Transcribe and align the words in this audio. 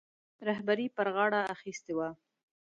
رهبري 0.47 0.87
پر 0.95 1.07
غاړه 1.15 1.41
اخیستې 1.55 1.93
وه. 1.97 2.09